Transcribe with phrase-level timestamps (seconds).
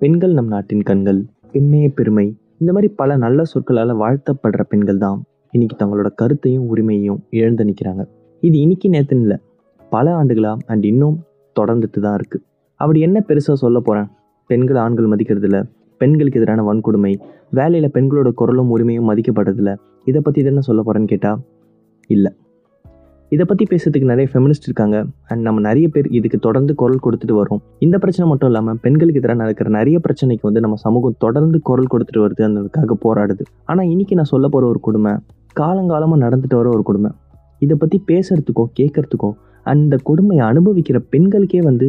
[0.00, 1.18] பெண்கள் நம் நாட்டின் கண்கள்
[1.52, 2.24] பெண்மைய பெருமை.
[2.60, 5.18] இந்த மாதிரி பல நல்ல சொற்களால் வாழ்த்தப்படுற பெண்கள் தான்
[5.52, 8.02] இன்னைக்கு தங்களோட கருத்தையும் உரிமையையும் இழந்து நிற்கிறாங்க
[8.42, 9.38] இது இன்னைக்கு நேரத்துன்னு இல்லை
[9.92, 11.16] பல ஆண்டுகளா அண்ட் இன்னும்
[11.56, 12.44] தொடர்ந்துட்டு தான் இருக்குது
[12.80, 14.08] அப்படி என்ன பெருசாக சொல்ல போகிறேன்
[14.50, 15.60] பெண்கள் ஆண்கள் மதிக்கிறதில்ல
[16.00, 17.12] பெண்களுக்கு எதிரான வன்கொடுமை
[17.58, 19.74] வேலையில் பெண்களோட குரலும் உரிமையும் மதிக்கப்படுறதில்ல
[20.06, 21.40] இதை பற்றி என்ன சொல்ல போகிறேன்னு கேட்டால்
[22.10, 22.32] இல்லை.
[23.34, 24.96] இதை பற்றி பேசுறதுக்கு நிறைய ஃபெமினிஸ்ட் இருக்காங்க.
[25.30, 29.38] அண்ட் நம்ம நிறைய பேர் இதுக்கு தொடர்ந்து குரல் கொடுத்துட்டு வரோம் இந்த பிரச்சனை மட்டும் இல்லாமல் பெண்களுக்கு எதிராக
[29.42, 32.42] நடக்கிற நிறைய பிரச்சனைக்கு வந்து நம்ம சமூகம் தொடர்ந்து குரல் கொடுத்துட்டு வருது.
[32.62, 33.44] அதுக்காக போராடுது.
[33.72, 35.12] ஆனால் இன்னைக்கு நான் சொல்ல போகிற ஒரு கொடுமை
[35.60, 37.10] காலங்காலமாக நடந்துட்டு வர ஒரு கொடுமை.
[37.62, 39.30] இதை பற்றி பேசுறதுக்கோ கேட்கறதுக்கோ
[39.66, 41.88] அந்த கொடுமையை அனுபவிக்கிற பெண்களுக்கே வந்து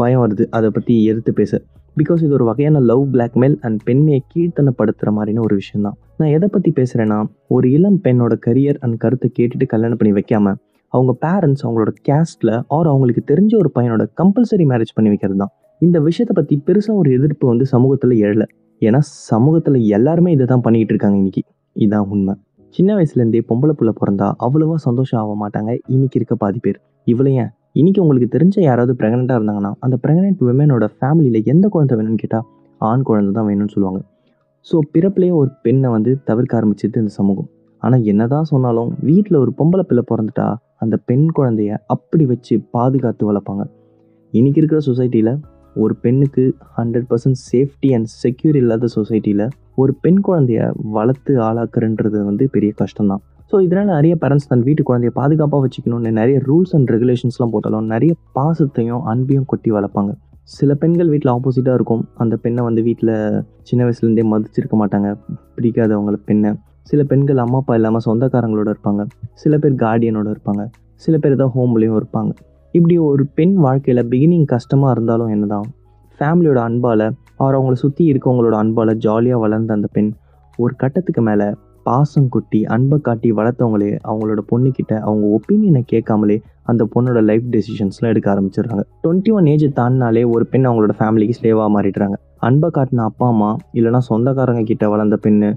[0.00, 0.44] பயம் வருது.
[0.58, 1.60] அதை பற்றி எடுத்து பேச.
[2.00, 6.48] பிகாஸ் இது ஒரு வகையான லவ் பிளாக்மெயில் அண்ட் பெண்மையை கீழ்த்தனப்படுத்துகிற மாதிரின ஒரு விஷயம் தான் நான் எதை
[6.48, 10.54] பற்றி பேசுகிறேன்னா ஒரு இளம் பெண்ணோட கரியர் அண்ட் கருத்தை கேட்டுட்டு கல்யாணம் பண்ணி வைக்காம
[10.92, 15.98] அவங்க பேரண்ட்ஸ் அவங்களோட கேஸ்டில் ஆர் அவங்களுக்கு தெரிஞ்ச ஒரு பையனோட கம்பல்சரி மேரேஜ் பண்ணி வைக்கிறது தான் இந்த
[16.00, 18.44] விஷயத்தை பற்றி பெருசாக ஒரு எதிர்ப்பு வந்து சமூகத்தில் எழல.
[18.82, 21.42] ஏன்னா சமூகத்தில் எல்லாருமே இதை தான் பண்ணிக்கிட்டு இருக்காங்க இன்னைக்கு.
[21.76, 22.34] இதுதான் உண்மை.
[22.74, 25.70] சின்ன வயசுலேருந்தே பொம்பளை புள்ள பிறந்தா அவ்வளோவா சந்தோஷம் ஆக மாட்டாங்க.
[25.86, 26.78] இன்னைக்கு இருக்க பாதி பேர்.
[27.06, 32.20] இவ்வளோ ஏன் இன்னைக்கு உங்களுக்கு தெரிஞ்ச யாராவது ப்ரெக்னெண்ட்டாக இருந்தாங்கன்னா அந்த ப்ரெக்னென்ட் விமனோட ஃபேமிலியில் எந்த குழந்தை வேணும்னு
[32.22, 32.46] கேட்டால்
[32.80, 34.00] ஆண் குழந்தை தான் வேணும்னு சொல்லுவாங்க.
[34.66, 37.48] ஸோ பிறப்புலேயே ஒரு பெண்ணை வந்து தவிர்க்க ஆரம்பிச்சது இந்த சமூகம்.
[37.82, 40.48] ஆனால் என்னதான் சொன்னாலும் வீட்டில் ஒரு பொம்பளை பிள்ளை பிறந்துட்டா
[40.84, 43.64] அந்த பெண் குழந்தைய அப்படி வச்சு பாதுகாத்து வளர்ப்பாங்க.
[44.32, 45.32] இன்னைக்கு இருக்கிற சொசைட்டியில்
[45.76, 46.44] ஒரு பெண்ணுக்கு
[46.78, 49.46] hundred percent safety and secure இல்லாத சொசைட்டியில்
[49.82, 53.22] ஒரு பெண் குழந்தைய வளர்த்து ஆளாக்குறன்றது வந்து பெரிய கஷ்டம்தான்.
[53.50, 58.12] ஸோ இதனால் நிறைய பேரண்ட்ஸ் தன் வீட்டு குழந்தைய பாதுகாப்பாக வச்சுக்கணும்னு நிறைய ரூல்ஸ் அண்ட் ரெகுலேஷன்ஸ்லாம் போட்டாலும் நிறைய
[58.38, 60.10] பாசத்தையும் அன்பையும் கொட்டி வளர்ப்பாங்க.
[60.48, 62.02] சில பெண்கள் வீட்டில் ஆப்போசிட்டாக இருக்கும்.
[62.14, 63.14] அந்த பெண்ணை வந்து வீட்டில்
[63.62, 65.08] சின்ன வயசுலேருந்தே மதிச்சிருக்க மாட்டாங்க.
[65.56, 66.50] பிடிக்காதவங்களை பெண்ணை.
[66.82, 69.02] சில பெண்கள் அம்மா அப்பா இல்லாமல் சொந்தக்காரங்களோட இருப்பாங்க.
[69.34, 70.62] சில பேர் கார்டியனோட இருப்பாங்க.
[70.94, 72.32] சில பேர் தான் ஹோம்லேயும் இருப்பாங்க.
[72.74, 75.66] இப்படி ஒரு பெண் வாழ்க்கையில் பிகினிங் கஷ்டமாக இருந்தாலும் என்னதான்?
[76.18, 80.10] ஃபேமிலியோட அன்பால் அவர் அவங்கள சுற்றி இருக்கவங்களோட அன்பால் ஜாலியாக வளர்ந்த அந்த பெண்
[80.58, 81.48] ஒரு கட்டத்துக்கு மேலே
[81.88, 86.36] பாசம் கொட்டி அன்பை காட்டி வளர்த்தவங்களே அவங்களோட பொண்ணுக்கிட்ட அவங்க ஒப்பீனியனை கேட்காமலே
[86.70, 88.82] அந்த பொண்ணோட லைஃப் டெசிஷன்ஸ்லாம் எடுக்க ஆரம்பிச்சிடுறாங்க.
[89.04, 92.16] டுவெண்ட்டி ஒன் ஏஜ் தாண்டினாலே ஒரு பெண் அவங்களோட ஃபேமிலிக்கு ஸ்லேவாக மாறிடுறாங்க.
[92.48, 95.50] அன்பை காட்டின அப்பா அம்மா இல்லைனா சொந்தக்காரங்க கிட்ட வளர்ந்த பெண்ணு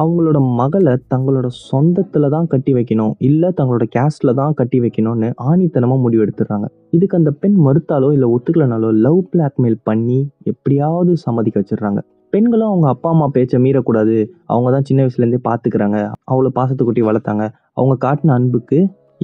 [0.00, 6.68] அவங்களோட மகளை தங்களோட சொந்தத்தில் தான் கட்டி வைக்கணும் இல்லை தங்களோட கேஸ்டில் தான் கட்டி வைக்கணும்னு ஆணித்தனமாக முடிவெடுத்துடுறாங்க
[6.96, 10.18] இதுக்கு அந்த பெண் மறுத்தாலோ இல்லை ஒத்துக்கலனாலோ லவ் பிளாக்மெயில் பண்ணி
[10.52, 12.02] எப்படியாவது சம்மதிக்க வச்சிடுறாங்க.
[12.32, 14.16] பெண்களும் அவங்க அப்பா அம்மா பேச்சை மீறக்கூடாது.
[14.52, 15.98] அவங்க தான் சின்ன வயசுலேருந்தே பார்த்துக்கிறாங்க
[16.30, 17.46] அவ்வளோ பாசத்தை வளர்த்தாங்க.
[17.78, 18.78] அவங்க காட்டின அன்புக்கு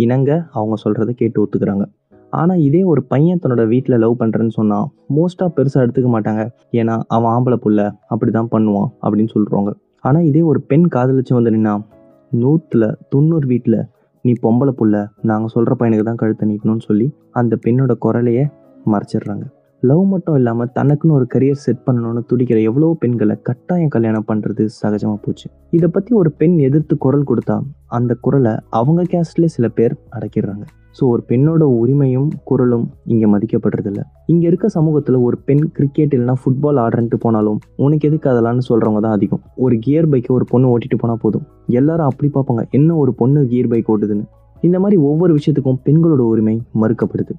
[0.05, 1.85] இணங்க அவங்க சொல்கிறத கேட்டு ஒத்துக்கிறாங்க.
[2.33, 4.87] ஆனால் இதே ஒரு பையன் தன்னோட வீட்டில் லவ் பண்ணுறேன்னு சொன்னால்
[5.17, 6.43] மோஸ்ட்டாக பெருசாக எடுத்துக்க மாட்டாங்க.
[6.81, 7.81] ஏன்னா அவன் ஆம்பளை புள்ள.
[8.13, 9.73] அப்படி தான் பண்ணுவான் அப்படின்னு சொல்கிறவங்க
[10.09, 11.75] ஆனால் இதே ஒரு பெண் காதலிச்சு வந்து நின்னா
[12.33, 13.81] நூற்றில் தொண்ணூறு வீட்டில்
[14.25, 14.97] நீ பொம்பளை புள்ள.
[15.31, 17.07] நாங்கள் சொல்கிற பையனுக்கு தான் கழுத்தை நீட்டணும்னு சொல்லி
[17.41, 18.45] அந்த பெண்ணோட குரலையே
[18.93, 19.47] மறைச்சிடுறாங்க.
[19.83, 25.19] லவ் மட்டும் இல்லாமல் தனக்குன்னு ஒரு கரியர் செட் பண்ணணும்னு துடிக்கிற எவ்வளோ பெண்களை கட்டாயம் கல்யாணம் பண்ணுறது சகஜமாக
[25.25, 25.47] போச்சு.
[25.77, 27.57] இதை பற்றி ஒரு பெண் எதிர்த்து குரல் கொடுத்தா
[27.99, 30.65] அந்த குரலை அவங்க கேஸ்ட்லேயே சில பேர் அடக்கிடுறாங்க.
[30.99, 34.03] ஸோ ஒரு பெண்ணோட உரிமையும் குரலும் இங்கே மதிக்கப்படுறதில்ல.
[34.33, 39.17] இங்கே இருக்க சமூகத்தில் ஒரு பெண் கிரிக்கெட் இல்லைனா ஃபுட்பால் ஆடுறன்ட்டு போனாலும் உனக்கு எதுக்கு அதெல்லாம்னு சொல்கிறவங்க தான்
[39.19, 39.43] அதிகம்.
[39.65, 41.45] ஒரு கியர் பைக்கை ஒரு பொண்ணு ஓட்டிட்டு போனால் போதும்.
[41.81, 44.27] எல்லாரும் அப்படி பார்ப்பாங்க என்ன ஒரு பொண்ணு கியர் பைக் ஓட்டுதுன்னு.
[44.63, 47.35] இந்த மாதிரி ஒவ்வொரு விஷயத்துக்கும் பெண்களோட உரிமை மறுக்கப்படுது.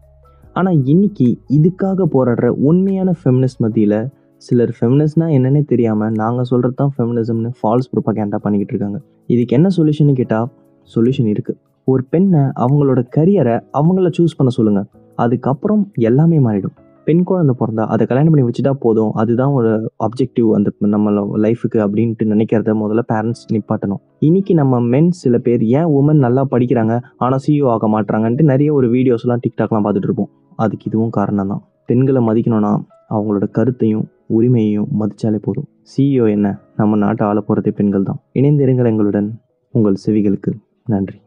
[0.55, 1.27] ஆனால் இன்னைக்கு
[1.57, 3.99] இதுக்காக போராடுற உண்மையான ஃபெமினிஸ்ட் மத்தியில்
[4.37, 8.99] சிலர் ஃபெமினிஸ்ட்னா என்னன்னே தெரியாமல் நாங்கள் சொல்கிறது தான் ஃபெமினிசம்னு ஃபால்ஸ் ப்ரொபகேண்டா பண்ணிக்கிட்டு இருக்காங்க.
[9.27, 10.47] இதுக்கு என்ன சொல்யூஷன் கேட்டால்
[10.89, 16.75] சொல்யூஷன் இருக்குது ஒரு பெண்ணை அவங்களோட கரியரை அவங்கள சூஸ் பண்ண சொல்லுங்கள் அதுக்கப்புறம் எல்லாமே மாறிடும்.
[17.09, 19.11] பெண் குழந்தை பிறந்தா அதை கல்யாணம் பண்ணி வச்சுட்டா போதும்.
[19.11, 24.01] அதுதான் ஒரு அப்ஜெக்டிவ் அந்த நம்ம லைஃபுக்கு அப்படின்ட்டு நினைக்கிறத முதல்ல பேரண்ட்ஸ் நிப்பாட்டணும்.
[24.19, 28.89] இன்னைக்கு நம்ம மென் சில பேர் ஏன் உமன் நல்லா படிக்கிறாங்க ஆனால் சிஇஓ ஆக மாட்டாங்கன்ட்டு நிறைய ஒரு
[28.93, 30.29] வீடியோஸ்லாம் டிக்டாக்லாம் பார்த்துட்டு இருப்போம்.
[30.55, 31.63] அதுக்கு இதுவும் காரணம் தான்.
[31.85, 32.71] பெண்களை மதிக்கணும்னா
[33.09, 34.05] அவங்களோட கருத்தையும்
[34.39, 35.67] உரிமையையும் மதிச்சாலே போதும்.
[35.91, 36.47] சிஇஓ என்ன?
[36.75, 38.19] நம்ம நாட்டை ஆள போகிறதே பெண்கள் தான்.
[38.33, 39.29] இணைந்திருங்கள் எங்களுடன்
[39.71, 40.53] உங்கள் செவிகளுக்கு
[40.85, 41.19] நன்றி.